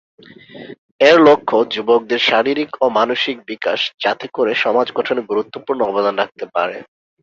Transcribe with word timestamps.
এর 1.01 1.17
লক্ষ্য 1.27 1.57
যুবকদের 1.73 2.21
শারীরিক 2.29 2.71
ও 2.79 2.95
মানসিক 2.97 3.37
বিকাশ 3.49 3.79
যাতে 4.03 4.25
করে 4.29 4.51
তারা 4.51 4.63
সমাজ 4.63 4.87
গঠনে 4.97 5.21
গুরুত্বপূর্ণ 5.31 5.79
অবদান 5.85 6.15
রাখতে 6.17 6.45
পারে। 6.55 6.77